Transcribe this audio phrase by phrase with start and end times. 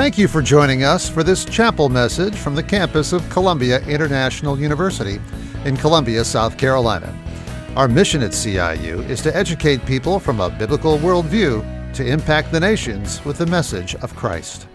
[0.00, 4.58] Thank you for joining us for this chapel message from the campus of Columbia International
[4.58, 5.20] University
[5.66, 7.14] in Columbia, South Carolina.
[7.76, 12.58] Our mission at CIU is to educate people from a biblical worldview to impact the
[12.58, 14.66] nations with the message of Christ.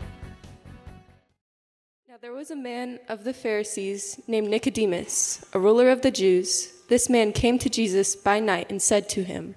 [2.08, 6.72] Now there was a man of the Pharisees named Nicodemus, a ruler of the Jews.
[6.88, 9.56] This man came to Jesus by night and said to him,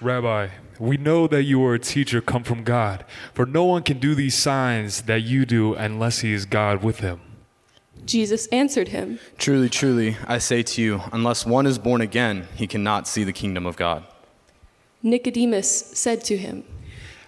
[0.00, 3.98] Rabbi, we know that you are a teacher come from God, for no one can
[3.98, 7.20] do these signs that you do unless he is God with him.
[8.04, 12.66] Jesus answered him, Truly, truly, I say to you, unless one is born again, he
[12.66, 14.04] cannot see the kingdom of God.
[15.02, 16.64] Nicodemus said to him,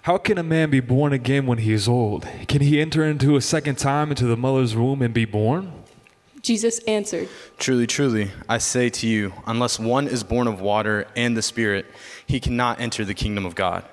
[0.03, 2.27] How can a man be born again when he is old?
[2.49, 5.73] Can he enter into a second time into the mother's womb and be born?
[6.47, 11.37] Jesus answered, Truly, truly, I say to you, unless one is born of water and
[11.37, 11.87] the Spirit,
[12.27, 13.85] he cannot enter the kingdom of God.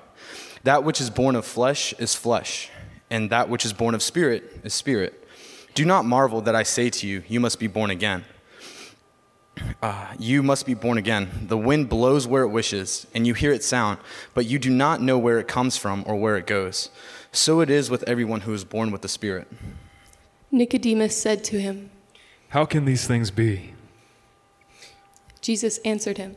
[0.64, 2.70] That which is born of flesh is flesh,
[3.10, 5.26] and that which is born of spirit is spirit.
[5.74, 8.24] Do not marvel that I say to you, You must be born again.
[9.82, 11.46] Uh, you must be born again.
[11.48, 13.98] The wind blows where it wishes, and you hear its sound,
[14.32, 16.90] but you do not know where it comes from or where it goes.
[17.30, 19.48] So it is with everyone who is born with the Spirit.
[20.50, 21.90] Nicodemus said to him,
[22.48, 23.74] How can these things be?
[25.40, 26.36] Jesus answered him,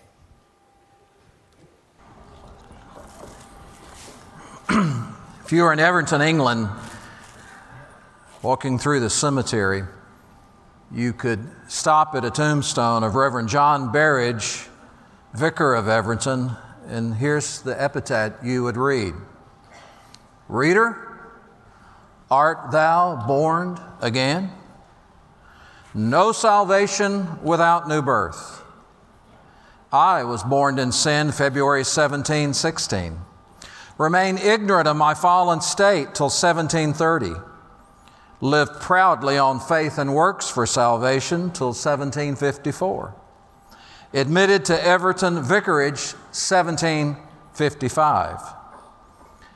[5.43, 6.69] If you were in Everton, England,
[8.41, 9.83] walking through the cemetery,
[10.93, 14.67] you could stop at a tombstone of Reverend John Berridge,
[15.33, 16.51] vicar of Everton,
[16.87, 19.13] and here's the epitaph you would read
[20.47, 21.19] Reader,
[22.29, 24.51] art thou born again?
[25.93, 28.63] No salvation without new birth.
[29.91, 33.30] I was born in sin February 17, 16.
[33.97, 37.33] Remained ignorant of my fallen state till 1730.
[38.41, 43.13] Lived proudly on faith and works for salvation till 1754.
[44.13, 48.41] Admitted to Everton Vicarage 1755.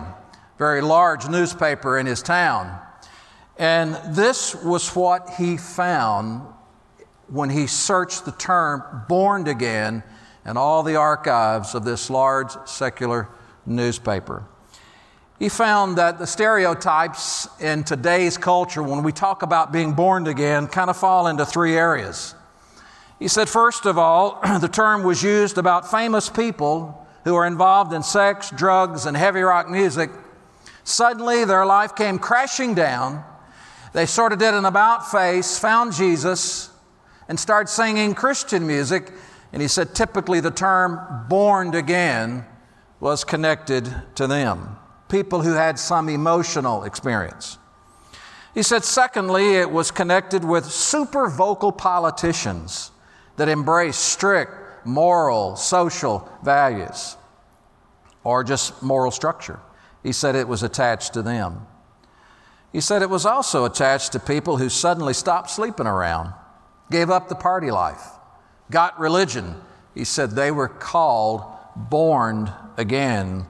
[0.62, 2.78] very large newspaper in his town.
[3.58, 6.46] And this was what he found
[7.26, 10.04] when he searched the term born again
[10.46, 13.28] in all the archives of this large secular
[13.66, 14.44] newspaper.
[15.40, 20.68] He found that the stereotypes in today's culture, when we talk about being born again,
[20.68, 22.36] kind of fall into three areas.
[23.18, 27.92] He said, first of all, the term was used about famous people who are involved
[27.92, 30.10] in sex, drugs, and heavy rock music.
[30.84, 33.24] Suddenly, their life came crashing down
[33.92, 36.70] They sort of did an about face, found Jesus,
[37.28, 39.12] and started singing Christian music.
[39.52, 42.46] And he said typically the term born again
[43.00, 44.76] was connected to them,
[45.08, 47.58] people who had some emotional experience.
[48.54, 52.90] He said, secondly, it was connected with super vocal politicians
[53.36, 57.16] that embrace strict moral, social values
[58.24, 59.58] or just moral structure.
[60.02, 61.66] He said it was attached to them.
[62.72, 66.32] He said it was also attached to people who suddenly stopped sleeping around,
[66.90, 68.02] gave up the party life,
[68.70, 69.56] got religion.
[69.94, 71.44] He said they were called
[71.76, 73.46] born again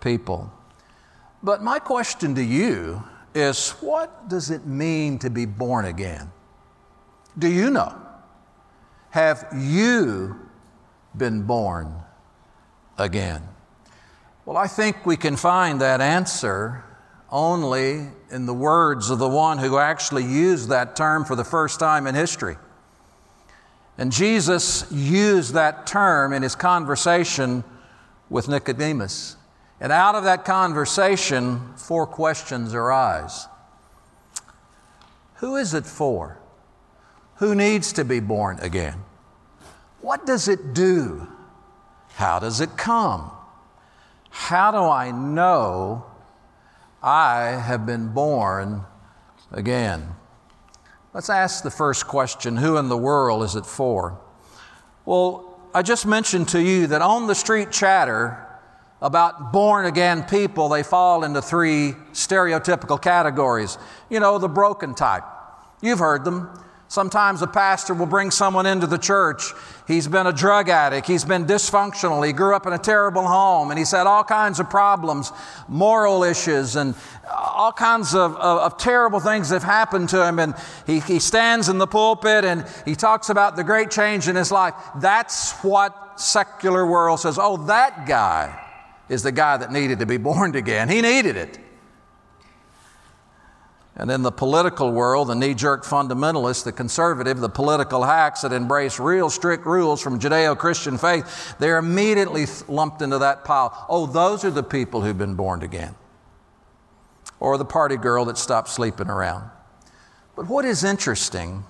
[0.00, 0.52] people.
[1.42, 3.02] But my question to you
[3.34, 6.30] is what does it mean to be born again?
[7.38, 7.94] Do you know?
[9.10, 10.48] Have you
[11.16, 11.92] been born
[12.98, 13.42] again?
[14.50, 16.82] Well, I think we can find that answer
[17.30, 21.78] only in the words of the one who actually used that term for the first
[21.78, 22.56] time in history.
[23.96, 27.62] And Jesus used that term in his conversation
[28.28, 29.36] with Nicodemus.
[29.78, 33.46] And out of that conversation, four questions arise
[35.34, 36.40] Who is it for?
[37.36, 39.04] Who needs to be born again?
[40.00, 41.28] What does it do?
[42.14, 43.30] How does it come?
[44.30, 46.06] How do I know
[47.02, 48.84] I have been born
[49.52, 50.14] again?
[51.12, 54.20] Let's ask the first question Who in the world is it for?
[55.04, 58.46] Well, I just mentioned to you that on the street chatter,
[59.02, 63.78] about born again people, they fall into three stereotypical categories.
[64.10, 65.24] You know, the broken type.
[65.80, 66.50] You've heard them.
[66.90, 69.52] Sometimes a pastor will bring someone into the church.
[69.86, 71.06] He's been a drug addict.
[71.06, 72.26] He's been dysfunctional.
[72.26, 75.30] He grew up in a terrible home and he's had all kinds of problems,
[75.68, 76.96] moral issues, and
[77.32, 80.40] all kinds of, of, of terrible things have happened to him.
[80.40, 80.52] And
[80.84, 84.50] he, he stands in the pulpit and he talks about the great change in his
[84.50, 84.74] life.
[84.96, 87.38] That's what secular world says.
[87.40, 88.66] Oh, that guy
[89.08, 90.88] is the guy that needed to be born again.
[90.88, 91.59] He needed it.
[94.00, 98.50] And in the political world, the knee jerk fundamentalists, the conservative, the political hacks that
[98.50, 103.84] embrace real strict rules from Judeo Christian faith, they're immediately lumped into that pile.
[103.90, 105.94] Oh, those are the people who've been born again.
[107.40, 109.50] Or the party girl that stopped sleeping around.
[110.34, 111.64] But what is interesting,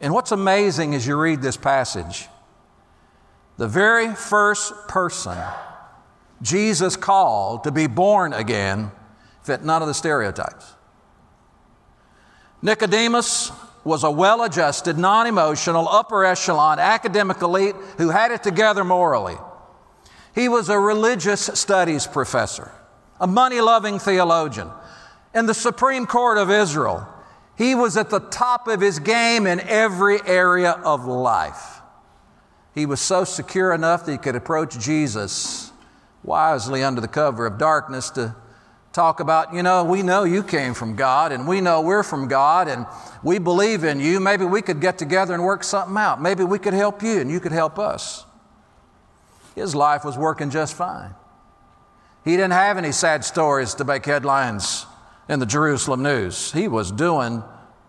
[0.00, 2.28] and what's amazing as you read this passage,
[3.56, 5.38] the very first person
[6.40, 8.92] Jesus called to be born again
[9.42, 10.76] fit none of the stereotypes.
[12.62, 13.50] Nicodemus
[13.84, 19.36] was a well adjusted, non emotional, upper echelon academic elite who had it together morally.
[20.34, 22.70] He was a religious studies professor,
[23.20, 24.70] a money loving theologian.
[25.34, 27.06] In the Supreme Court of Israel,
[27.56, 31.80] he was at the top of his game in every area of life.
[32.74, 35.72] He was so secure enough that he could approach Jesus
[36.22, 38.34] wisely under the cover of darkness to
[38.92, 42.28] talk about, you know, we know you came from God and we know we're from
[42.28, 42.86] God and
[43.22, 44.20] we believe in you.
[44.20, 46.20] Maybe we could get together and work something out.
[46.20, 48.26] Maybe we could help you and you could help us.
[49.54, 51.14] His life was working just fine.
[52.24, 54.86] He didn't have any sad stories to make headlines
[55.28, 56.52] in the Jerusalem news.
[56.52, 57.42] He was doing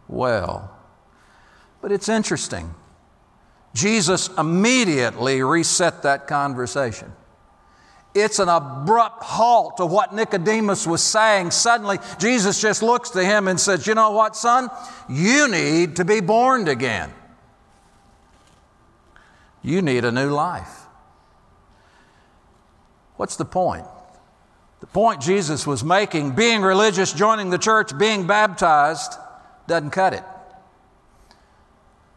[0.07, 0.75] well.
[1.81, 2.73] But it's interesting.
[3.73, 7.11] Jesus immediately reset that conversation.
[8.15, 11.49] It's an abrupt halt to what Nicodemus was saying.
[11.51, 14.69] Suddenly, Jesus just looks to him and says, You know what, son?
[15.09, 17.11] You need to be born again.
[19.63, 20.81] You need a new life.
[23.15, 23.85] What's the point?
[24.81, 29.13] The point Jesus was making being religious, joining the church, being baptized,
[29.65, 30.23] doesn't cut it.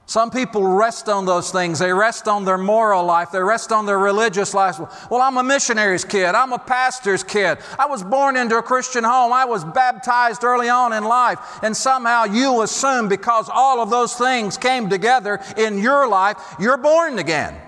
[0.08, 1.80] Some people rest on those things.
[1.80, 3.32] They rest on their moral life.
[3.32, 4.78] They rest on their religious life.
[5.10, 6.26] Well, I'm a missionary's kid.
[6.26, 7.58] I'm a pastor's kid.
[7.76, 9.32] I was born into a Christian home.
[9.32, 11.40] I was baptized early on in life.
[11.60, 16.78] And somehow you assume because all of those things came together in your life, you're
[16.78, 17.60] born again.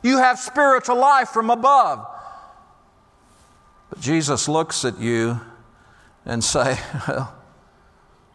[0.00, 2.06] You have spiritual life from above.
[3.88, 5.40] But Jesus looks at you
[6.24, 6.78] and say,
[7.08, 7.34] well,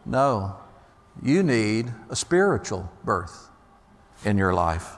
[0.06, 0.58] no,
[1.22, 3.50] you need a spiritual birth
[4.24, 4.96] in your life.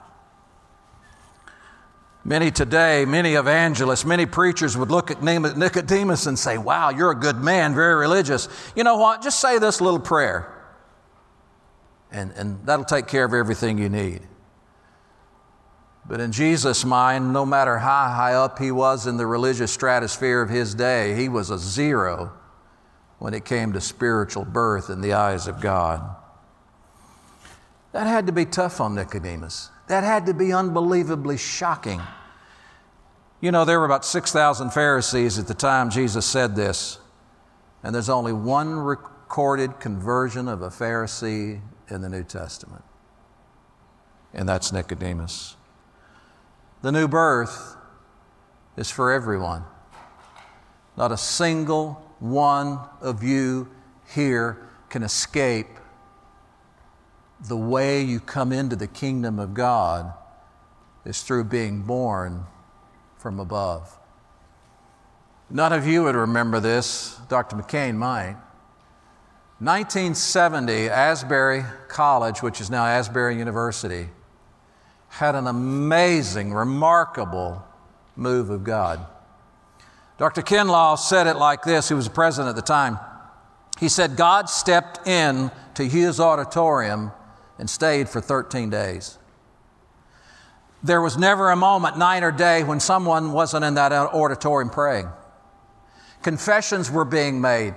[2.23, 7.15] Many today, many evangelists, many preachers would look at Nicodemus and say, Wow, you're a
[7.15, 8.49] good man, very religious.
[8.75, 9.21] You know what?
[9.21, 10.53] Just say this little prayer,
[12.11, 14.21] and, and that'll take care of everything you need.
[16.05, 20.41] But in Jesus' mind, no matter how high up he was in the religious stratosphere
[20.41, 22.33] of his day, he was a zero
[23.19, 26.15] when it came to spiritual birth in the eyes of God.
[27.91, 29.69] That had to be tough on Nicodemus.
[29.87, 32.01] That had to be unbelievably shocking.
[33.39, 36.99] You know, there were about 6,000 Pharisees at the time Jesus said this,
[37.83, 42.83] and there's only one recorded conversion of a Pharisee in the New Testament,
[44.33, 45.55] and that's Nicodemus.
[46.81, 47.75] The new birth
[48.75, 49.63] is for everyone.
[50.95, 53.69] Not a single one of you
[54.13, 55.67] here can escape
[57.47, 60.13] the way you come into the kingdom of God
[61.05, 62.45] is through being born
[63.17, 63.97] from above.
[65.49, 67.17] None of you would remember this.
[67.29, 67.55] Dr.
[67.55, 68.35] McCain might.
[69.59, 74.09] 1970, Asbury College, which is now Asbury University,
[75.09, 77.65] had an amazing, remarkable
[78.15, 79.05] move of God.
[80.17, 80.41] Dr.
[80.41, 81.89] Kinlaw said it like this.
[81.89, 82.97] He was the president at the time.
[83.79, 87.11] He said, God stepped in to his auditorium
[87.59, 89.19] and stayed for 13 days.
[90.83, 95.07] There was never a moment, night or day, when someone wasn't in that auditorium praying.
[96.23, 97.75] Confessions were being made.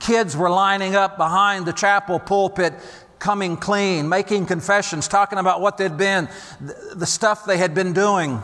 [0.00, 2.74] Kids were lining up behind the chapel pulpit,
[3.18, 6.28] coming clean, making confessions, talking about what they'd been,
[6.94, 8.40] the stuff they had been doing.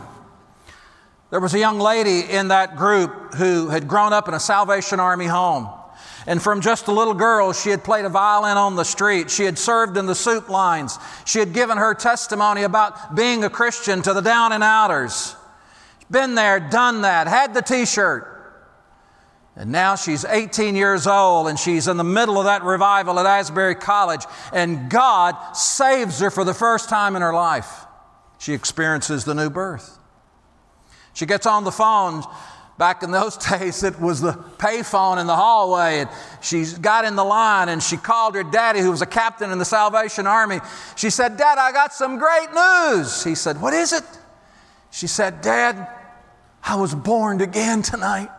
[1.33, 4.99] There was a young lady in that group who had grown up in a Salvation
[4.99, 5.67] Army home.
[6.27, 9.31] And from just a little girl, she had played a violin on the street.
[9.31, 10.99] She had served in the soup lines.
[11.25, 15.35] She had given her testimony about being a Christian to the down and outers.
[16.11, 18.29] Been there, done that, had the t shirt.
[19.55, 23.25] And now she's 18 years old and she's in the middle of that revival at
[23.25, 24.21] Asbury College,
[24.53, 27.87] and God saves her for the first time in her life.
[28.37, 29.97] She experiences the new birth.
[31.13, 32.23] She gets on the phone
[32.77, 35.99] Back in those days, it was the payphone in the hallway.
[35.99, 36.09] And
[36.41, 39.59] she got in the line and she called her daddy, who was a captain in
[39.59, 40.59] the Salvation Army.
[40.95, 43.23] She said, Dad, I got some great news.
[43.23, 44.03] He said, What is it?
[44.91, 45.87] She said, Dad,
[46.63, 48.29] I was born again tonight.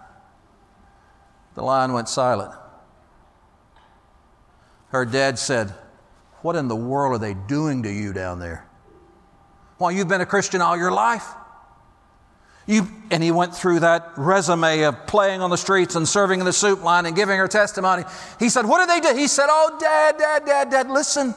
[1.54, 2.52] The line went silent.
[4.88, 5.70] Her dad said,
[6.42, 8.66] What in the world are they doing to you down there?
[9.78, 11.24] Well, you've been a Christian all your life.
[12.66, 16.46] You, and he went through that resume of playing on the streets and serving in
[16.46, 18.04] the soup line and giving her testimony.
[18.38, 19.18] He said, What did they do?
[19.18, 21.34] He said, Oh, dad, dad, dad, dad, listen.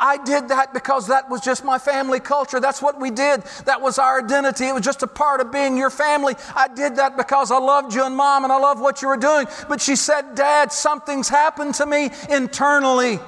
[0.00, 2.58] I did that because that was just my family culture.
[2.58, 3.42] That's what we did.
[3.66, 4.64] That was our identity.
[4.64, 6.34] It was just a part of being your family.
[6.56, 9.18] I did that because I loved you and mom and I love what you were
[9.18, 9.46] doing.
[9.68, 13.18] But she said, Dad, something's happened to me internally.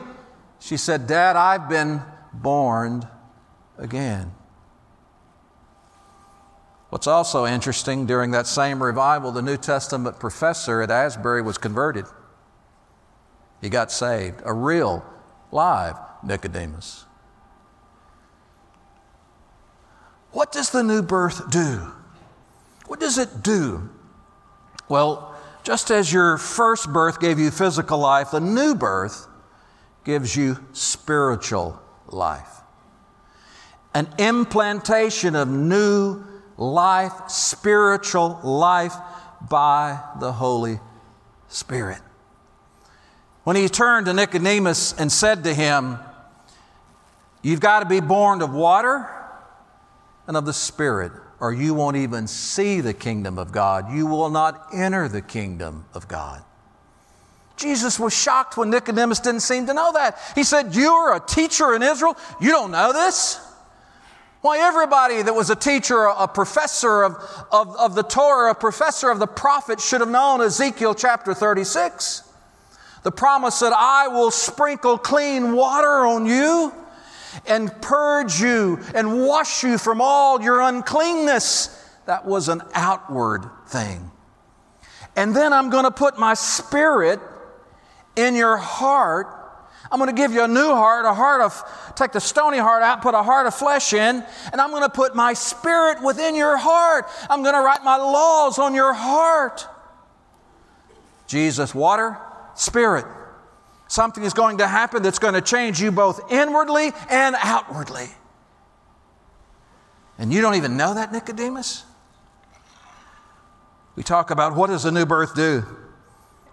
[0.60, 2.00] She said, Dad, I've been
[2.32, 3.06] born
[3.76, 4.32] again.
[6.92, 12.04] What's also interesting, during that same revival, the New Testament professor at Asbury was converted.
[13.62, 15.02] He got saved, a real,
[15.50, 17.06] live Nicodemus.
[20.32, 21.92] What does the new birth do?
[22.88, 23.88] What does it do?
[24.86, 25.34] Well,
[25.64, 29.28] just as your first birth gave you physical life, the new birth
[30.04, 32.60] gives you spiritual life.
[33.94, 38.94] An implantation of new life, spiritual life
[39.48, 40.78] by the Holy
[41.48, 42.00] Spirit.
[43.44, 45.98] When he turned to Nicodemus and said to him,
[47.42, 49.10] You've got to be born of water
[50.28, 53.92] and of the Spirit, or you won't even see the kingdom of God.
[53.92, 56.42] You will not enter the kingdom of God.
[57.56, 60.18] Jesus was shocked when Nicodemus didn't seem to know that.
[60.34, 62.16] He said, You're a teacher in Israel.
[62.40, 63.40] You don't know this?
[64.42, 67.14] Why, everybody that was a teacher, a professor of,
[67.52, 72.28] of, of the Torah, a professor of the prophets should have known Ezekiel chapter 36.
[73.04, 76.74] The promise that I will sprinkle clean water on you
[77.46, 81.68] and purge you and wash you from all your uncleanness.
[82.06, 84.10] That was an outward thing.
[85.14, 87.20] And then I'm going to put my spirit
[88.16, 89.41] in your heart
[89.90, 92.82] I'm going to give you a new heart, a heart of, take the stony heart
[92.82, 96.34] out, put a heart of flesh in, and I'm going to put my spirit within
[96.34, 97.06] your heart.
[97.28, 99.66] I'm going to write my laws on your heart.
[101.26, 102.18] Jesus, water,
[102.54, 103.04] spirit.
[103.88, 108.06] Something is going to happen that's going to change you both inwardly and outwardly.
[110.18, 111.84] And you don't even know that, Nicodemus?
[113.96, 115.64] We talk about what does a new birth do?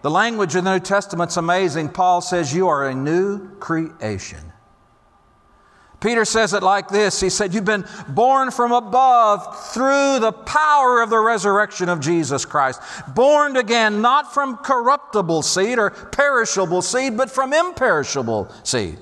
[0.02, 1.90] The language in the New Testament's amazing.
[1.90, 4.50] Paul says, You are a new creation.
[6.00, 11.02] Peter says it like this He said, You've been born from above through the power
[11.02, 12.80] of the resurrection of Jesus Christ.
[13.14, 18.98] Born again, not from corruptible seed or perishable seed, but from imperishable seed.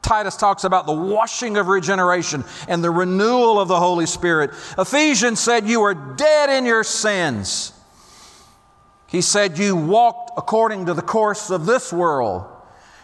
[0.00, 4.50] Titus talks about the washing of regeneration and the renewal of the Holy Spirit.
[4.78, 7.72] Ephesians said, You are dead in your sins.
[9.06, 12.46] He said, You walked according to the course of this world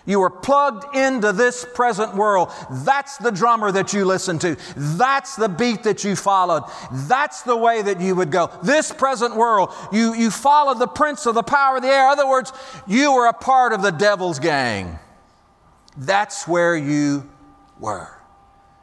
[0.05, 2.51] you were plugged into this present world.
[2.71, 4.57] That's the drummer that you listened to.
[4.77, 6.65] That's the beat that you followed.
[6.93, 8.51] That's the way that you would go.
[8.63, 12.07] This present world, you, you followed the prince of the power of the air.
[12.07, 12.53] In other words,
[12.87, 14.99] you were a part of the devil's gang.
[15.97, 17.29] That's where you
[17.79, 18.22] were.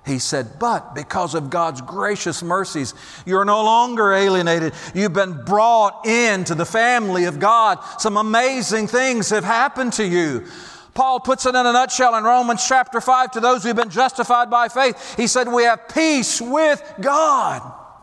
[0.06, 2.94] He said, But because of God's gracious mercies,
[3.26, 4.74] you're no longer alienated.
[4.94, 7.80] You've been brought into the family of God.
[8.00, 10.48] Some amazing things have happened to you.
[10.94, 14.50] Paul puts it in a nutshell in Romans chapter 5 to those who've been justified
[14.50, 15.16] by faith.
[15.16, 17.62] He said, We have peace with God.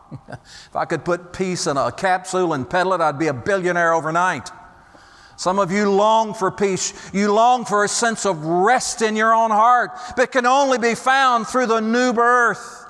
[0.29, 3.93] if I could put peace in a capsule and peddle it, I'd be a billionaire
[3.93, 4.51] overnight.
[5.37, 6.93] Some of you long for peace.
[7.13, 10.95] You long for a sense of rest in your own heart, but can only be
[10.95, 12.85] found through the new birth.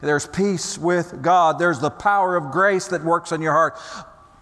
[0.00, 1.60] There's peace with God.
[1.60, 3.78] There's the power of grace that works in your heart.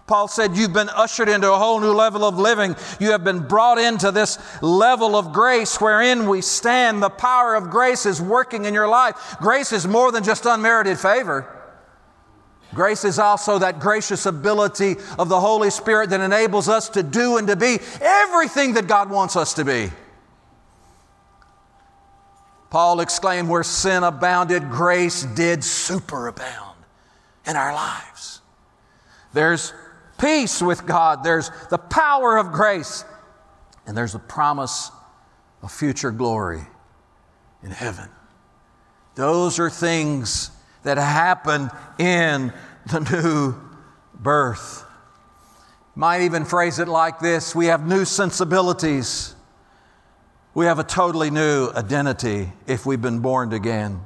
[0.07, 2.75] Paul said, You've been ushered into a whole new level of living.
[2.99, 7.03] You have been brought into this level of grace wherein we stand.
[7.03, 9.37] The power of grace is working in your life.
[9.39, 11.60] Grace is more than just unmerited favor.
[12.73, 17.37] Grace is also that gracious ability of the Holy Spirit that enables us to do
[17.37, 19.89] and to be everything that God wants us to be.
[22.69, 26.75] Paul exclaimed, Where sin abounded, grace did superabound
[27.45, 28.39] in our lives.
[29.33, 29.73] There's
[30.17, 33.03] peace with God, there's the power of grace,
[33.85, 34.89] and there's the promise
[35.61, 36.61] of future glory
[37.61, 38.07] in heaven.
[39.15, 40.51] Those are things
[40.83, 42.53] that happen in
[42.91, 43.55] the new
[44.19, 44.85] birth.
[45.95, 49.35] Might even phrase it like this we have new sensibilities.
[50.53, 54.01] We have a totally new identity if we've been born again.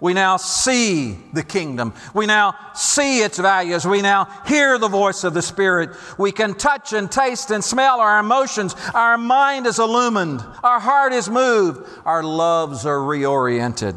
[0.00, 1.94] We now see the kingdom.
[2.12, 3.86] We now see its values.
[3.86, 5.90] We now hear the voice of the Spirit.
[6.18, 8.74] We can touch and taste and smell our emotions.
[8.94, 10.40] Our mind is illumined.
[10.64, 11.88] Our heart is moved.
[12.04, 13.94] Our loves are reoriented.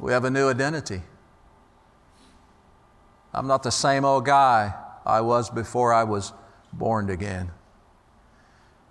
[0.00, 1.02] We have a new identity.
[3.34, 6.32] I'm not the same old guy I was before I was
[6.72, 7.50] born again.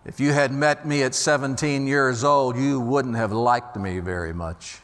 [0.05, 4.33] If you had met me at 17 years old, you wouldn't have liked me very
[4.33, 4.79] much.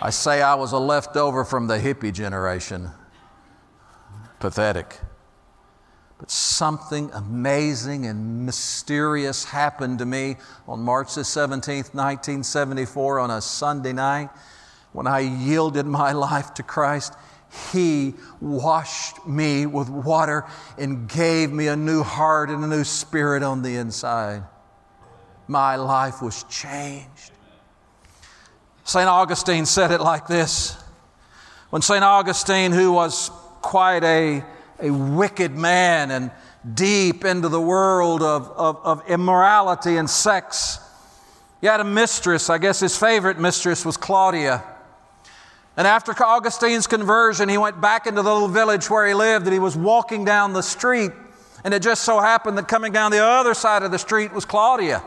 [0.00, 2.90] I say I was a leftover from the hippie generation.
[4.40, 5.00] Pathetic.
[6.18, 13.40] But something amazing and mysterious happened to me on March the 17th, 1974, on a
[13.40, 14.30] Sunday night
[14.92, 17.14] when I yielded my life to Christ.
[17.72, 20.44] He washed me with water
[20.76, 24.42] and gave me a new heart and a new spirit on the inside.
[25.46, 27.32] My life was changed.
[28.84, 29.08] St.
[29.08, 30.76] Augustine said it like this
[31.70, 32.02] When St.
[32.04, 33.30] Augustine, who was
[33.62, 34.44] quite a,
[34.80, 36.30] a wicked man and
[36.74, 40.78] deep into the world of, of, of immorality and sex,
[41.60, 42.50] he had a mistress.
[42.50, 44.62] I guess his favorite mistress was Claudia.
[45.76, 49.52] And after Augustine's conversion, he went back into the little village where he lived and
[49.52, 51.12] he was walking down the street.
[51.64, 54.44] And it just so happened that coming down the other side of the street was
[54.44, 55.02] Claudia.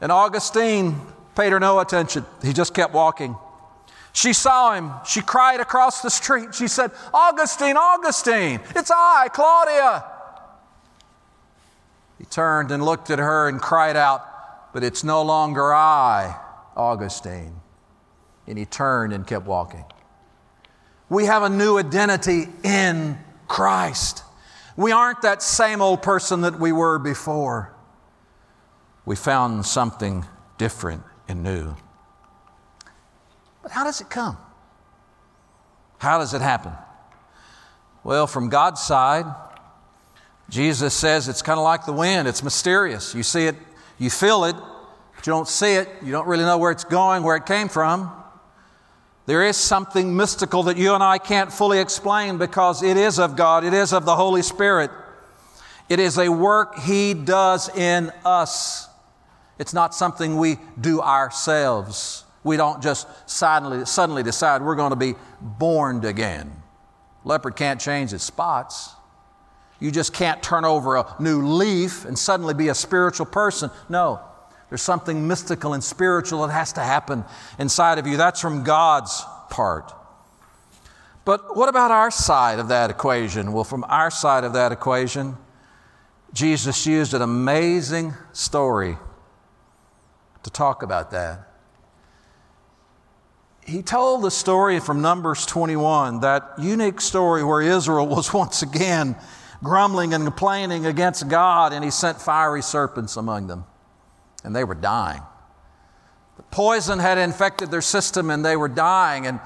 [0.00, 1.00] And Augustine
[1.34, 2.24] paid her no attention.
[2.42, 3.36] He just kept walking.
[4.16, 4.92] She saw him.
[5.04, 6.54] She cried across the street.
[6.54, 10.06] She said, Augustine, Augustine, it's I, Claudia.
[12.16, 16.34] He turned and looked at her and cried out, But it's no longer I,
[16.74, 17.60] Augustine.
[18.46, 19.84] And he turned and kept walking.
[21.10, 24.22] We have a new identity in Christ.
[24.78, 27.74] We aren't that same old person that we were before.
[29.04, 30.24] We found something
[30.56, 31.76] different and new.
[33.66, 34.36] But how does it come?
[35.98, 36.70] How does it happen?
[38.04, 39.26] Well, from God's side,
[40.48, 43.12] Jesus says it's kind of like the wind, it's mysterious.
[43.12, 43.56] You see it,
[43.98, 47.24] you feel it, but you don't see it, you don't really know where it's going,
[47.24, 48.12] where it came from.
[49.26, 53.34] There is something mystical that you and I can't fully explain because it is of
[53.34, 54.92] God, it is of the Holy Spirit.
[55.88, 58.88] It is a work He does in us.
[59.58, 62.25] It's not something we do ourselves.
[62.46, 66.62] We don't just suddenly, suddenly decide we're going to be born again.
[67.24, 68.90] Leopard can't change its spots.
[69.80, 73.68] You just can't turn over a new leaf and suddenly be a spiritual person.
[73.88, 74.20] No,
[74.68, 77.24] there's something mystical and spiritual that has to happen
[77.58, 78.16] inside of you.
[78.16, 79.92] That's from God's part.
[81.24, 83.52] But what about our side of that equation?
[83.52, 85.36] Well, from our side of that equation,
[86.32, 88.96] Jesus used an amazing story
[90.44, 91.55] to talk about that.
[93.66, 99.16] He told the story from Numbers 21, that unique story where Israel was once again
[99.62, 103.64] grumbling and complaining against God, and he sent fiery serpents among them,
[104.44, 105.22] and they were dying.
[106.36, 109.26] The poison had infected their system, and they were dying.
[109.26, 109.40] And,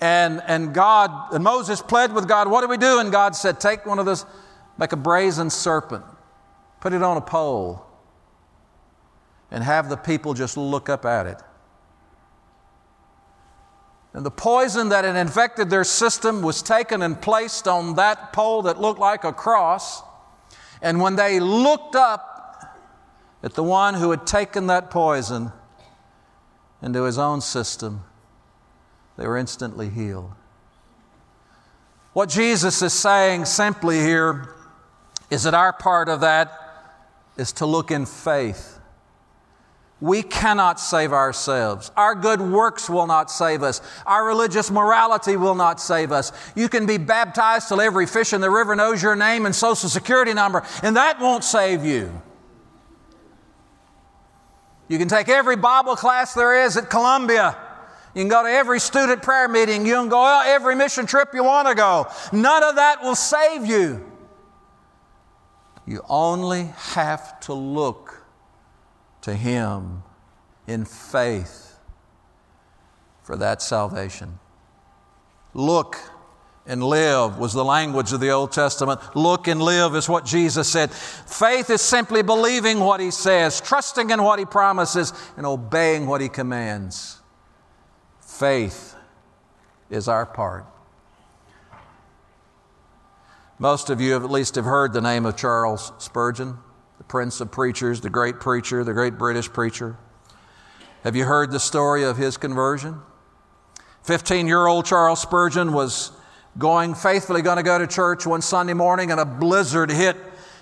[0.00, 3.00] and, and God, and Moses pled with God, What do we do?
[3.00, 4.24] And God said, Take one of those,
[4.78, 6.04] make a brazen serpent,
[6.80, 7.84] put it on a pole,
[9.50, 11.40] and have the people just look up at it.
[14.14, 18.62] And the poison that had infected their system was taken and placed on that pole
[18.62, 20.02] that looked like a cross.
[20.80, 22.76] And when they looked up
[23.42, 25.52] at the one who had taken that poison
[26.80, 28.04] into his own system,
[29.18, 30.30] they were instantly healed.
[32.12, 34.54] What Jesus is saying simply here
[35.28, 36.52] is that our part of that
[37.36, 38.73] is to look in faith
[40.04, 41.90] we cannot save ourselves.
[41.96, 43.80] Our good works will not save us.
[44.04, 46.30] Our religious morality will not save us.
[46.54, 49.88] You can be baptized till every fish in the river knows your name and social
[49.88, 52.12] security number, and that won't save you.
[54.88, 57.56] You can take every Bible class there is at Columbia.
[58.14, 59.86] You can go to every student prayer meeting.
[59.86, 62.08] You can go oh, every mission trip you want to go.
[62.30, 64.04] None of that will save you.
[65.86, 68.03] You only have to look
[69.24, 70.02] to Him
[70.66, 71.78] in faith
[73.22, 74.38] for that salvation.
[75.54, 75.96] Look
[76.66, 79.00] and live was the language of the Old Testament.
[79.16, 80.90] Look and live is what Jesus said.
[80.90, 86.20] Faith is simply believing what He says, trusting in what He promises, and obeying what
[86.20, 87.22] He commands.
[88.20, 88.94] Faith
[89.88, 90.66] is our part.
[93.58, 96.58] Most of you have at least have heard the name of Charles Spurgeon
[97.14, 99.96] prince of preachers, the great preacher, the great British preacher.
[101.04, 103.00] Have you heard the story of his conversion?
[104.02, 106.10] 15 year old Charles Spurgeon was
[106.58, 110.16] going faithfully going to go to church one Sunday morning and a blizzard hit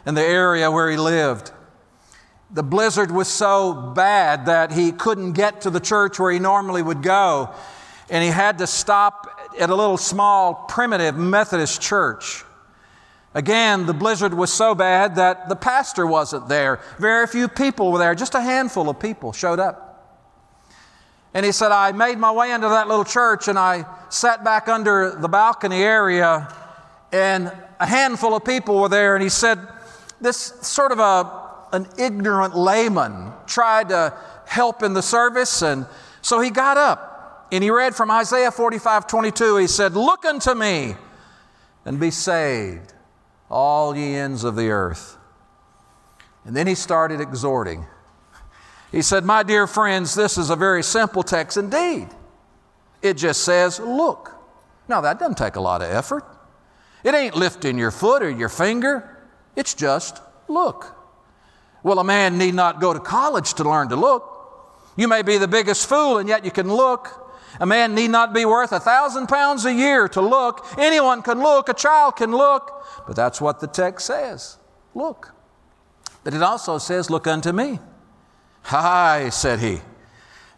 [0.05, 1.53] in the area where he lived.
[2.51, 6.83] The blizzard was so bad that he couldn't get to the church where he normally
[6.83, 7.49] would go,
[8.11, 12.45] and he had to stop at a little small primitive Methodist church.
[13.35, 16.81] Again, the blizzard was so bad that the pastor wasn't there.
[16.99, 18.15] Very few people were there.
[18.15, 19.89] Just a handful of people showed up.
[21.33, 24.69] And he said, I made my way into that little church and I sat back
[24.69, 26.55] under the balcony area,
[27.11, 29.15] and a handful of people were there.
[29.15, 29.59] And he said,
[30.21, 34.15] This sort of a, an ignorant layman tried to
[34.45, 35.63] help in the service.
[35.63, 35.87] And
[36.21, 39.57] so he got up and he read from Isaiah 45 22.
[39.57, 40.97] He said, Look unto me
[41.87, 42.93] and be saved
[43.53, 45.19] all ye ends of the earth.
[46.45, 47.87] And then he started exhorting.
[48.91, 52.09] He said, My dear friends, this is a very simple text indeed.
[53.01, 54.35] It just says, Look.
[54.89, 56.25] Now, that doesn't take a lot of effort.
[57.05, 59.19] It ain't lifting your foot or your finger,
[59.55, 60.97] it's just look.
[61.83, 64.29] Well, a man need not go to college to learn to look.
[64.97, 67.22] You may be the biggest fool, and yet you can look.
[67.61, 70.67] A man need not be worth a thousand pounds a year to look.
[70.79, 72.85] Anyone can look, a child can look.
[73.07, 74.59] But that's what the text says.
[74.95, 75.33] Look.
[76.25, 77.79] But it also says, Look unto me.
[78.65, 79.81] Hi, said he.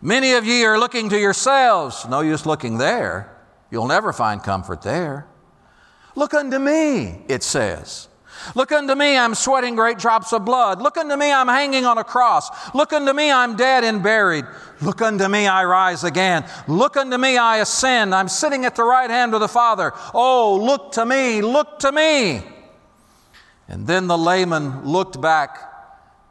[0.01, 2.07] Many of ye are looking to yourselves.
[2.09, 3.35] No use looking there.
[3.71, 5.27] You'll never find comfort there.
[6.15, 8.09] Look unto me, it says.
[8.55, 10.81] Look unto me, I'm sweating great drops of blood.
[10.81, 12.49] Look unto me, I'm hanging on a cross.
[12.75, 14.45] Look unto me, I'm dead and buried.
[14.81, 16.45] Look unto me, I rise again.
[16.69, 18.15] Look unto me, I ascend.
[18.15, 19.93] I'm sitting at the right hand of the Father.
[20.13, 22.43] Oh, look to me, look to me.
[23.69, 25.59] And then the layman looked back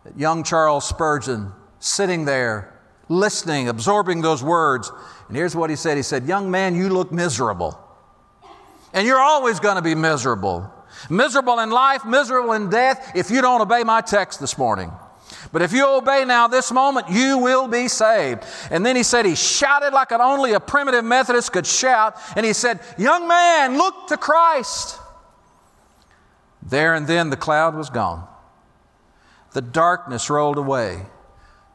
[0.06, 4.91] at young Charles Spurgeon sitting there, listening, absorbing those words.
[5.28, 7.80] And here's what he said He said, Young man, you look miserable.
[8.93, 10.72] And you're always going to be miserable.
[11.10, 14.92] Miserable in life, miserable in death, if you don't obey my text this morning.
[15.52, 18.44] But if you obey now this moment, you will be saved.
[18.72, 22.18] And then he said, he shouted like only a primitive Methodist could shout.
[22.36, 25.00] And he said, Young man, look to Christ.
[26.62, 28.28] There and then the cloud was gone.
[29.54, 31.06] The darkness rolled away.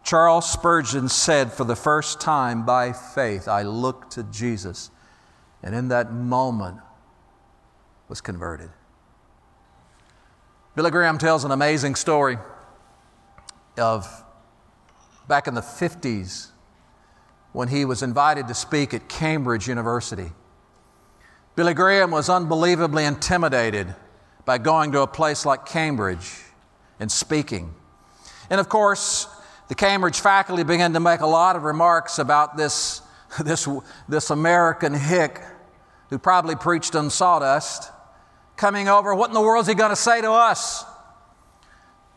[0.02, 4.90] Charles Spurgeon said, For the first time by faith, I looked to Jesus.
[5.62, 6.78] And in that moment,
[8.08, 8.70] was converted.
[10.78, 12.38] Billy Graham tells an amazing story
[13.78, 14.06] of
[15.26, 16.50] back in the 50s
[17.50, 20.30] when he was invited to speak at Cambridge University.
[21.56, 23.92] Billy Graham was unbelievably intimidated
[24.44, 26.44] by going to a place like Cambridge
[27.00, 27.74] and speaking.
[28.48, 29.26] And of course,
[29.66, 33.02] the Cambridge faculty began to make a lot of remarks about this,
[33.42, 33.68] this,
[34.08, 35.40] this American hick
[36.10, 37.90] who probably preached on sawdust
[38.58, 39.14] coming over.
[39.14, 40.84] What in the world is he going to say to us?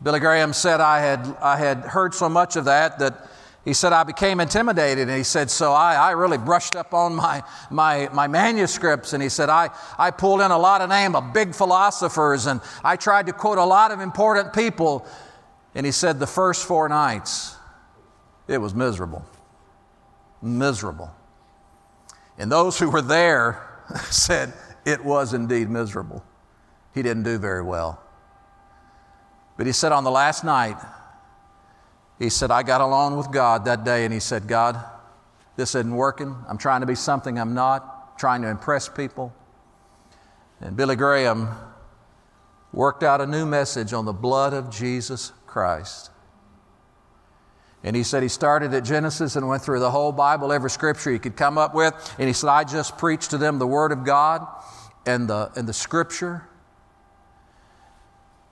[0.03, 3.29] Billy Graham said, I had, I had heard so much of that that
[3.63, 5.07] he said, I became intimidated.
[5.07, 9.13] And he said, So I, I really brushed up on my, my, my manuscripts.
[9.13, 12.59] And he said, I, I pulled in a lot of names of big philosophers and
[12.83, 15.05] I tried to quote a lot of important people.
[15.75, 17.55] And he said, The first four nights,
[18.47, 19.23] it was miserable.
[20.41, 21.13] Miserable.
[22.39, 23.61] And those who were there
[24.09, 26.25] said, It was indeed miserable.
[26.93, 28.01] He didn't do very well.
[29.57, 30.77] But he said on the last night,
[32.19, 34.83] he said, I got alone with God that day and he said, God,
[35.55, 36.35] this isn't working.
[36.47, 39.33] I'm trying to be something I'm not, trying to impress people.
[40.59, 41.49] And Billy Graham
[42.73, 46.11] worked out a new message on the blood of Jesus Christ.
[47.83, 51.11] And he said he started at Genesis and went through the whole Bible, every scripture
[51.11, 52.15] he could come up with.
[52.19, 54.45] And he said, I just preached to them the Word of God
[55.05, 56.47] and the, and the scripture.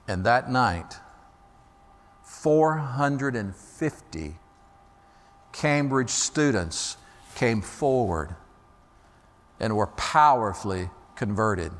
[0.09, 0.97] And that night,
[2.23, 4.35] 450
[5.51, 6.97] Cambridge students
[7.35, 8.35] came forward
[9.59, 11.71] and were powerfully converted.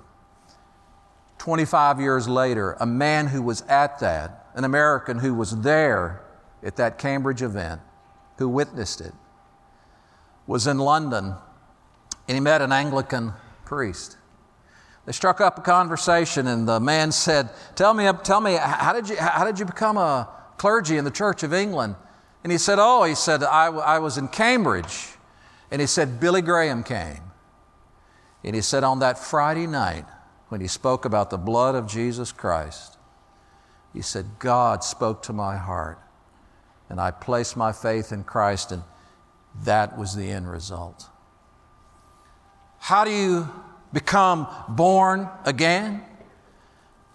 [1.40, 6.22] 25 years later, a man who was at that, an American who was there
[6.62, 7.82] at that Cambridge event,
[8.38, 9.16] who witnessed it,
[10.46, 11.34] was in London
[12.28, 13.34] and he met an Anglican
[13.66, 14.18] priest.
[15.10, 19.10] They struck up a conversation, and the man said, Tell me, tell me how, did
[19.10, 21.96] you, how did you become a clergy in the Church of England?
[22.44, 25.16] And he said, Oh, he said, I, I was in Cambridge.
[25.72, 27.24] And he said, Billy Graham came.
[28.44, 30.06] And he said, On that Friday night,
[30.50, 33.00] when he spoke about the blood of Jesus Christ,
[33.96, 35.98] he said, God spoke to my heart,
[36.88, 38.84] and I placed my faith in Christ, and
[39.64, 41.10] that was the end result.
[42.78, 43.50] How do you
[43.94, 46.04] become born again.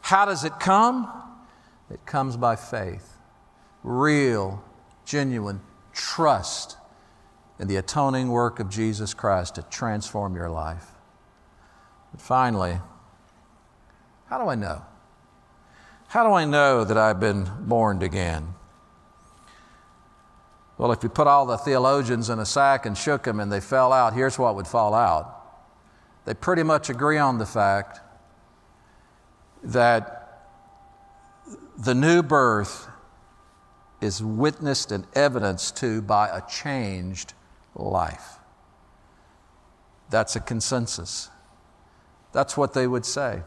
[0.00, 1.10] How does it come?
[1.90, 3.16] It comes by faith,
[3.82, 4.62] real,
[5.04, 5.60] genuine
[5.92, 6.76] trust
[7.58, 10.86] in the atoning work of Jesus Christ to transform your life.
[12.10, 12.78] But finally,
[14.26, 14.82] how do I know?
[16.08, 18.54] How do I know that I've been born again?
[20.76, 23.60] Well, if you put all the theologians in a sack and shook them and they
[23.60, 25.43] fell out, here's what would fall out
[26.24, 28.00] they pretty much agree on the fact
[29.62, 30.20] that
[31.76, 32.88] the new birth
[34.00, 37.34] is witnessed and evidenced to by a changed
[37.74, 38.38] life.
[40.10, 41.30] That's a consensus.
[42.32, 43.42] That's what they would say.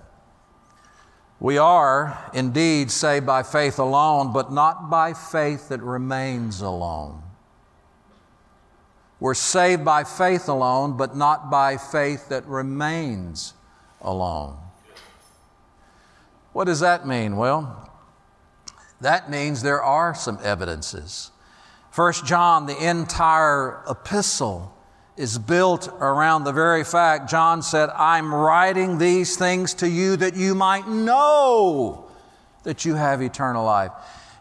[1.40, 7.22] We are indeed saved by faith alone, but not by faith that remains alone.
[9.20, 13.54] We're saved by faith alone, but not by faith that remains
[14.02, 14.58] alone.
[16.54, 17.38] What does that mean?
[17.38, 17.90] Well,
[19.02, 21.32] that means there are some evidences.
[21.92, 24.74] First John, the entire epistle,
[25.18, 30.36] is built around the very fact John said, I'm writing these things to you that
[30.36, 32.06] you might know
[32.64, 33.92] that you have eternal life.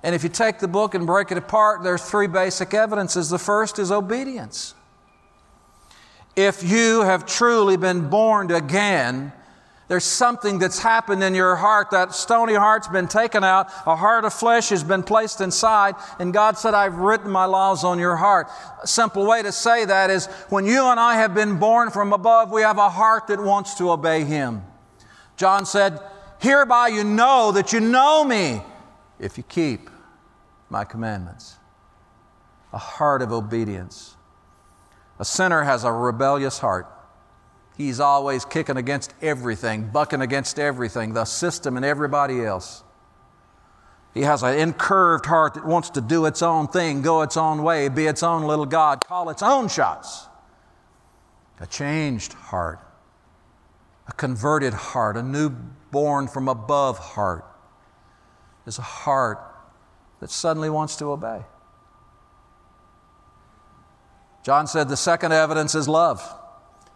[0.03, 3.31] And if you take the book and break it apart, there's three basic evidences.
[3.31, 4.75] The first is obedience.
[6.37, 9.33] If you have truly been born again,
[9.89, 11.93] there's something that's happened in your heart.
[11.93, 13.69] That stony heart's been taken out.
[13.87, 15.95] A heart of flesh has been placed inside.
[16.19, 18.49] And God said, I've written my laws on your heart.
[18.83, 22.13] A simple way to say that is when you and I have been born from
[22.13, 24.63] above, we have a heart that wants to obey Him.
[25.37, 26.01] John said,
[26.41, 28.61] Hereby you know that you know me
[29.19, 29.89] if you keep
[30.69, 31.57] my commandments.
[32.73, 34.17] A heart of obedience.
[35.19, 36.87] A sinner has a rebellious heart.
[37.77, 42.83] He's always kicking against everything, bucking against everything, the system and everybody else.
[44.15, 47.63] He has an incurved heart that wants to do its own thing, go its own
[47.63, 50.27] way, be its own little God, call its own shots.
[51.61, 52.81] A changed heart,
[54.09, 57.45] a converted heart, a newborn from above heart
[58.67, 59.41] is a heart
[60.21, 61.43] that suddenly wants to obey.
[64.43, 66.23] John said the second evidence is love.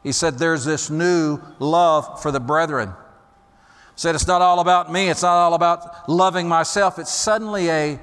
[0.02, 2.88] He said there's this new love for the brethren.
[2.88, 2.94] He
[3.96, 6.98] Said it's not all about me, it's not all about loving myself.
[6.98, 8.00] It's suddenly a,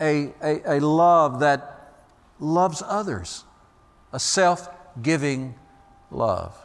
[0.00, 1.92] a, a, a love that
[2.40, 3.44] loves others,
[4.12, 4.68] a self
[5.02, 5.54] giving
[6.10, 6.56] love.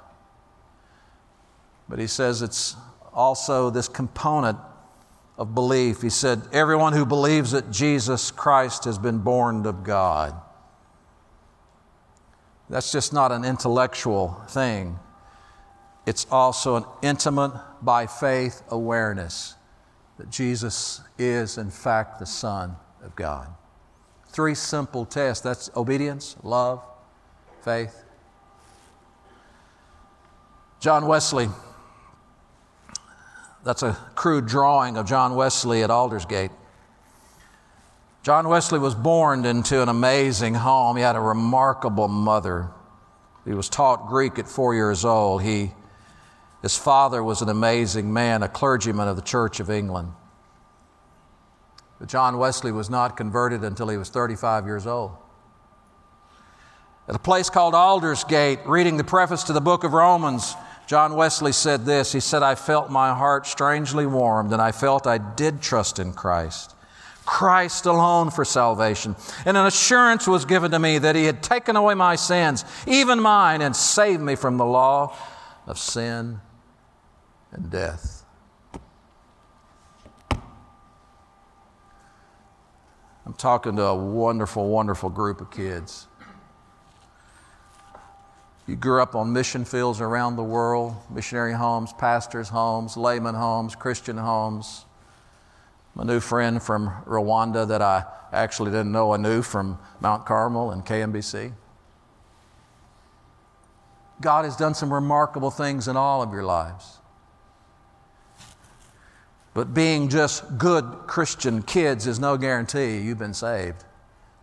[1.88, 2.76] But he says it's
[3.14, 4.58] also this component
[5.38, 6.02] of belief.
[6.02, 10.36] He said, Everyone who believes that Jesus Christ has been born of God.
[12.70, 14.98] That's just not an intellectual thing,
[16.06, 19.56] it's also an intimate, by faith awareness
[20.18, 23.50] that Jesus is, in fact, the Son of God.
[24.28, 26.84] Three simple tests that's obedience, love,
[27.62, 28.04] faith.
[30.80, 31.50] John Wesley
[33.66, 36.52] that's a crude drawing of John Wesley at Aldersgate.
[38.22, 40.98] John Wesley was born into an amazing home.
[40.98, 42.70] He had a remarkable mother.
[43.44, 45.42] He was taught Greek at four years old.
[45.42, 45.72] He,
[46.62, 50.12] his father was an amazing man, a clergyman of the Church of England.
[52.00, 55.12] But John Wesley was not converted until he was 35 years old.
[57.08, 60.56] At a place called Aldersgate, reading the preface to the book of Romans,
[60.88, 65.08] John Wesley said this He said, I felt my heart strangely warmed, and I felt
[65.08, 66.76] I did trust in Christ.
[67.26, 69.16] Christ alone for salvation.
[69.46, 73.20] And an assurance was given to me that He had taken away my sins, even
[73.20, 75.16] mine, and saved me from the law
[75.66, 76.40] of sin
[77.52, 78.24] and death.
[83.26, 86.08] I'm talking to a wonderful, wonderful group of kids.
[88.68, 93.76] You grew up on mission fields around the world, missionary homes, pastors' homes, layman homes,
[93.76, 94.86] Christian homes.
[95.94, 100.72] My new friend from Rwanda that I actually didn't know I knew from Mount Carmel
[100.72, 101.54] and KMBC.
[104.20, 106.98] God has done some remarkable things in all of your lives.
[109.54, 113.86] But being just good Christian kids is no guarantee you've been saved.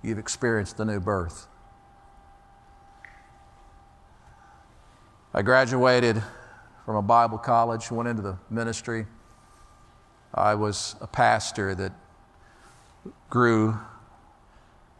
[0.03, 1.49] You've experienced the new birth.
[5.35, 6.23] I graduated
[6.85, 9.07] from a Bible college, went into the ministry.
[10.35, 11.93] I was a pastor that
[13.31, 13.79] grew,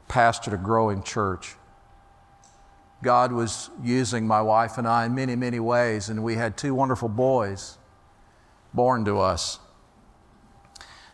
[0.09, 1.57] pastored a growing church.
[3.03, 6.75] God was using my wife and I in many, many ways, and we had two
[6.75, 7.77] wonderful boys
[8.73, 9.59] born to us.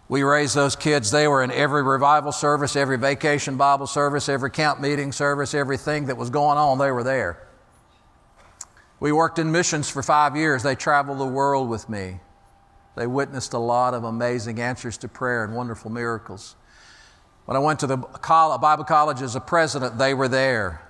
[0.09, 1.11] We raised those kids.
[1.11, 6.07] They were in every revival service, every vacation Bible service, every camp meeting service, everything
[6.07, 7.48] that was going on, they were there.
[9.01, 10.63] We worked in missions for five years.
[10.63, 12.21] They traveled the world with me.
[12.97, 16.57] They witnessed a lot of amazing answers to prayer and wonderful miracles.
[17.45, 20.83] When I went to the Bible college as a president, they were there.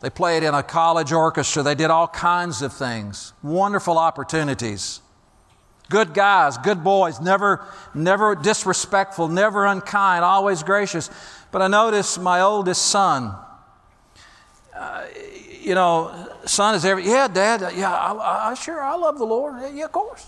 [0.00, 1.62] They played in a college orchestra.
[1.62, 3.32] They did all kinds of things.
[3.42, 5.00] Wonderful opportunities.
[5.90, 11.08] Good guys, good boys, never, never disrespectful, never unkind, always gracious.
[11.50, 13.34] But I noticed my oldest son,
[14.76, 15.04] uh,
[15.68, 19.62] you know, son is every, yeah, dad, yeah, I, I, sure, I love the Lord.
[19.74, 20.26] Yeah, of course.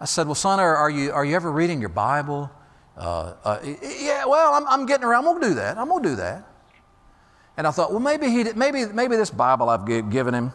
[0.00, 2.50] I said, well, son, are, are you, are you ever reading your Bible?
[2.96, 5.24] Uh, uh, yeah, well, I'm, I'm getting around.
[5.24, 5.78] I'm going to do that.
[5.78, 6.44] I'm going to do that.
[7.56, 10.52] And I thought, well, maybe, he, maybe, maybe this Bible I've given him,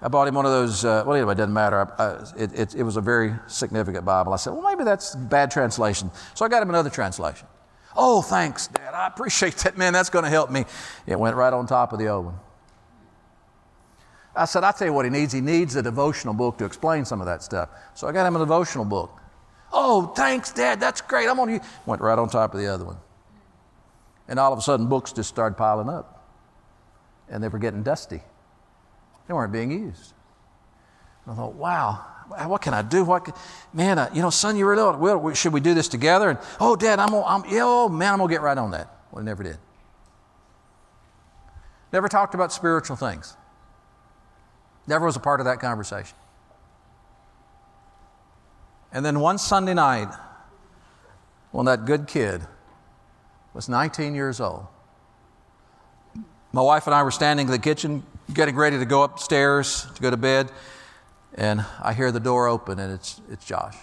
[0.00, 1.86] I bought him one of those, uh, well, anyway, it doesn't matter.
[1.98, 4.32] I, I, it, it, it, was a very significant Bible.
[4.32, 6.10] I said, well, maybe that's bad translation.
[6.32, 7.46] So I got him another translation.
[7.94, 8.94] Oh, thanks, Dad.
[8.94, 9.92] I appreciate that, man.
[9.92, 10.64] That's going to help me.
[11.06, 12.34] It went right on top of the old one.
[14.40, 15.34] I said, I'll tell you what he needs.
[15.34, 17.68] He needs a devotional book to explain some of that stuff.
[17.92, 19.20] So I got him a devotional book.
[19.70, 20.80] Oh, thanks, Dad.
[20.80, 21.28] That's great.
[21.28, 21.60] I'm on you.
[21.84, 22.96] Went right on top of the other one.
[24.28, 26.26] And all of a sudden, books just started piling up.
[27.28, 28.22] And they were getting dusty.
[29.28, 30.14] They weren't being used.
[31.26, 32.02] I thought, wow,
[32.46, 33.04] what can I do?
[33.04, 33.34] What can,
[33.74, 36.30] man, uh, you know, son, you really well, should we do this together?
[36.30, 38.88] And oh, Dad, I'm, gonna, I'm yeah, oh man, I'm gonna get right on that.
[39.12, 39.58] Well, he never did.
[41.92, 43.36] Never talked about spiritual things.
[44.90, 46.16] Never was a part of that conversation.
[48.92, 50.12] And then one Sunday night,
[51.52, 52.42] when that good kid
[53.54, 54.66] was 19 years old,
[56.52, 58.02] my wife and I were standing in the kitchen
[58.34, 60.50] getting ready to go upstairs to go to bed,
[61.36, 63.76] and I hear the door open, and it's, it's Josh.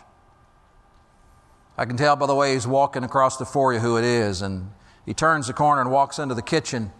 [1.78, 4.72] I can tell by the way he's walking across the foyer who it is, and
[5.06, 6.92] he turns the corner and walks into the kitchen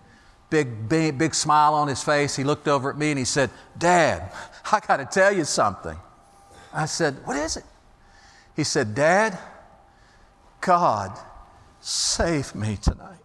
[0.50, 2.36] big, big, big smile on his face.
[2.36, 4.32] He looked over at me and he said, Dad,
[4.72, 5.98] I got to tell you something.
[6.74, 7.64] I said, What is it?
[8.56, 9.38] He said, Dad,
[10.62, 11.18] God
[11.80, 13.18] save me tonight.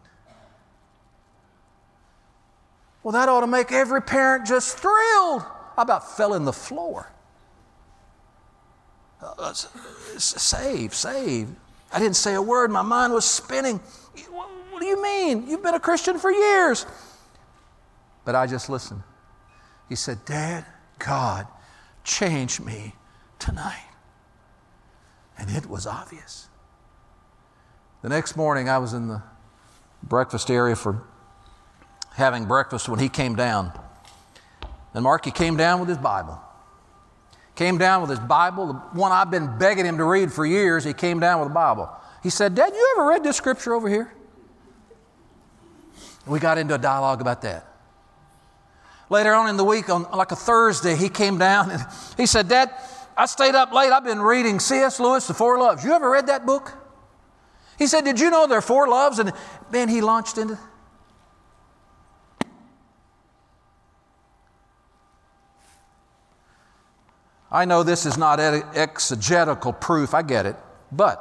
[3.03, 5.43] Well, that ought to make every parent just thrilled.
[5.77, 7.11] I about fell in the floor.
[9.21, 11.49] uh, save, save.
[11.93, 12.71] I didn't say a word.
[12.71, 13.79] My mind was spinning.
[14.31, 15.49] What do you mean?
[15.49, 16.87] You've been a Christian for years.
[18.25, 19.03] But I just listened.
[19.89, 20.65] He said, Dad,
[20.99, 21.47] God
[22.05, 22.95] changed me
[23.39, 23.85] tonight.
[25.39, 26.49] And it was obvious.
[28.03, 29.23] The next morning, I was in the
[30.03, 31.03] breakfast area for
[32.15, 33.73] having breakfast when he came down.
[34.95, 36.41] And Marky came down with his Bible.
[37.55, 40.85] Came down with his Bible, the one I've been begging him to read for years.
[40.85, 41.91] He came down with a Bible.
[42.23, 44.13] He said, Dad, you ever read this scripture over here?
[46.27, 47.72] We got into a dialogue about that.
[49.13, 51.85] Later on in the week, on like a Thursday, he came down and
[52.17, 52.71] he said, Dad,
[53.15, 53.93] I stayed up late.
[53.93, 54.99] I've been reading C.S.
[54.99, 55.85] Lewis, The Four Loves.
[55.85, 56.73] You ever read that book?
[57.79, 59.19] He said, Did you know there are four loves?
[59.19, 59.35] And
[59.71, 60.59] man, he launched into
[67.51, 70.57] I know this is not exegetical proof, I get it,
[70.91, 71.21] but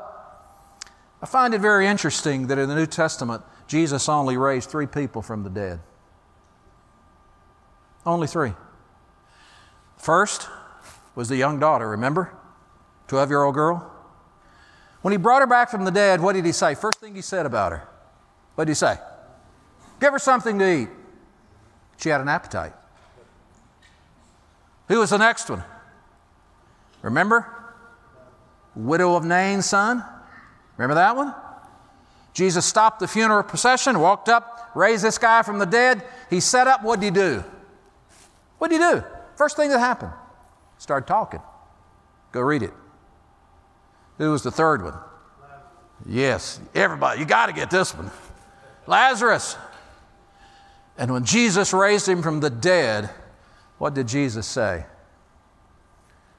[1.22, 5.22] I find it very interesting that in the New Testament, Jesus only raised three people
[5.22, 5.82] from the dead.
[8.06, 8.54] Only three.
[9.98, 10.50] First
[11.16, 12.34] was the young daughter, remember?
[13.08, 13.92] 12 year old girl.
[15.02, 16.76] When he brought her back from the dead, what did he say?
[16.76, 17.88] First thing he said about her.
[18.56, 18.98] What did he say?
[20.00, 20.90] Give her something to eat.
[21.98, 22.74] She had an appetite.
[24.88, 25.64] Who was the next one?
[27.02, 27.48] Remember?
[28.76, 30.04] Widow of Nain's son.
[30.78, 31.34] Remember that one?
[32.34, 36.04] Jesus stopped the funeral procession, walked up, raised this guy from the dead.
[36.30, 37.44] He set up, what did he do?
[38.62, 39.04] What did he do?
[39.38, 40.12] First thing that happened,
[40.78, 41.40] started talking.
[42.32, 42.72] Go read it.
[44.20, 44.94] Who was the third one?
[46.06, 48.12] Yes, everybody, you got to get this one.
[48.86, 49.58] Lazarus.
[50.96, 53.10] And when Jesus raised him from the dead,
[53.80, 54.86] what did Jesus say?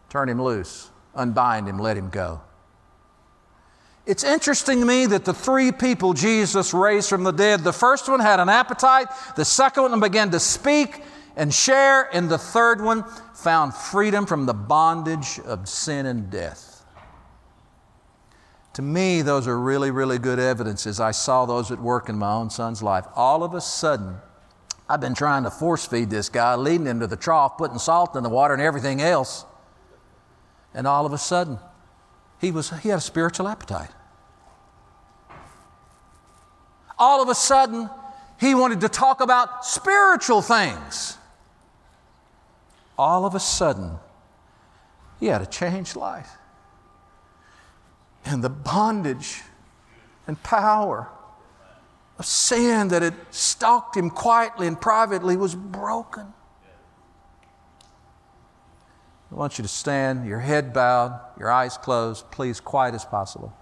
[0.09, 2.41] Turn him loose, unbind him, let him go.
[4.07, 8.09] It's interesting to me that the three people Jesus raised from the dead, the first
[8.09, 11.03] one had an appetite, the second one began to speak
[11.37, 13.05] and share, and the third one
[13.35, 16.85] found freedom from the bondage of sin and death.
[18.75, 20.99] To me, those are really, really good evidences.
[20.99, 23.05] I saw those at work in my own son's life.
[23.15, 24.17] All of a sudden,
[24.89, 28.17] I've been trying to force feed this guy, leading him to the trough, putting salt
[28.17, 29.45] in the water and everything else.
[30.75, 31.59] And all of a sudden,
[32.41, 33.91] he, was, he had a spiritual appetite.
[36.99, 37.91] All of a sudden,
[38.41, 41.19] he wanted to talk about spiritual things.
[42.99, 43.99] All of a sudden,
[45.19, 46.31] he had a changed life.
[48.25, 49.43] And the bondage
[50.27, 51.09] and power
[52.19, 56.33] of sin that had stalked him quietly and privately was broken.
[59.31, 63.57] I want you to stand, your head bowed, your eyes closed, please, quiet as possible.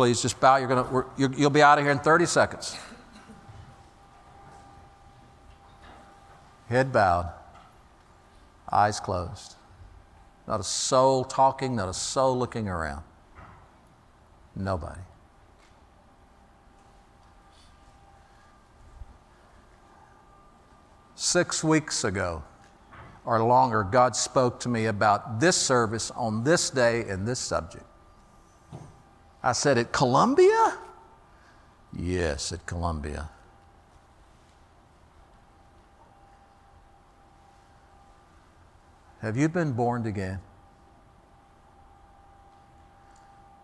[0.00, 0.56] Please just bow.
[0.56, 2.74] You're gonna, you'll be out of here in 30 seconds.
[6.70, 7.30] Head bowed,
[8.72, 9.56] eyes closed.
[10.48, 13.04] Not a soul talking, not a soul looking around.
[14.56, 15.02] Nobody.
[21.14, 22.42] Six weeks ago
[23.26, 27.84] or longer, God spoke to me about this service on this day and this subject.
[29.42, 30.78] I said, At Columbia?
[31.92, 33.30] Yes, at Columbia.
[39.22, 40.40] Have you been born again?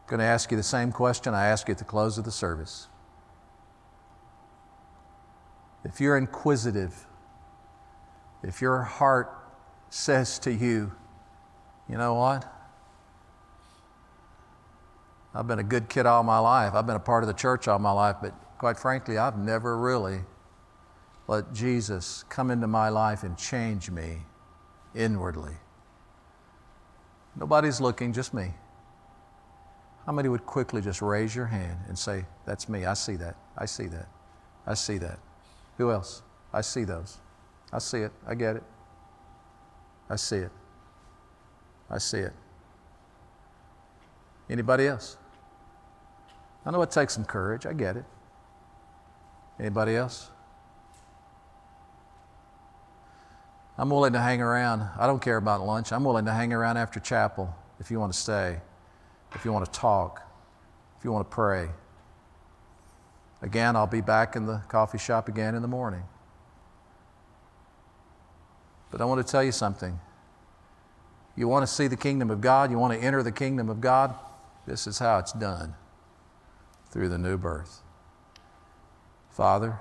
[0.03, 2.25] I'm going to ask you the same question I asked you at the close of
[2.25, 2.89] the service.
[5.85, 7.07] If you're inquisitive,
[8.43, 9.33] if your heart
[9.89, 10.93] says to you,
[11.89, 12.56] you know what?
[15.37, 16.73] I've been a good kid all my life.
[16.75, 19.77] I've been a part of the church all my life, but quite frankly, I've never
[19.77, 20.21] really
[21.29, 24.19] let Jesus come into my life and change me
[24.95, 25.53] inwardly.
[27.39, 28.55] Nobody's looking, just me.
[30.07, 32.87] How many would quickly just raise your hand and say, That's me.
[32.87, 33.37] I see that.
[33.59, 34.09] I see that.
[34.67, 35.19] I see that.
[35.77, 36.23] Who else?
[36.53, 37.19] I see those.
[37.73, 38.13] I see it.
[38.27, 38.63] I get it.
[40.09, 40.53] I see it.
[41.91, 42.33] I see it.
[44.49, 45.19] Anybody else?
[46.67, 47.65] I know it takes some courage.
[47.65, 48.05] I get it.
[49.59, 50.31] Anybody else?
[53.79, 54.83] I'm willing to hang around.
[54.99, 55.93] I don't care about lunch.
[55.93, 58.59] I'm willing to hang around after chapel if you want to stay,
[59.35, 60.23] if you want to talk.
[60.99, 61.69] if you want to pray.
[63.43, 66.03] Again, I'll be back in the coffee shop again in the morning.
[68.91, 70.01] But I want to tell you something.
[71.37, 72.71] You want to see the kingdom of God?
[72.71, 74.15] You want to enter the kingdom of God?
[74.67, 75.75] This is how it's done
[76.91, 77.83] through the new birth.
[79.31, 79.81] Father,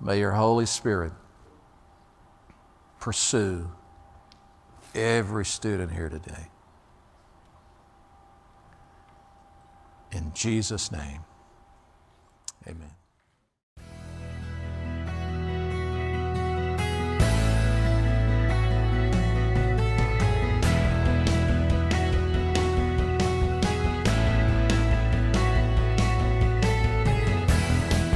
[0.00, 1.12] may your Holy Spirit
[3.00, 3.70] pursue
[4.94, 6.48] every student here today.
[10.12, 11.20] In Jesus' name,
[12.66, 13.03] amen.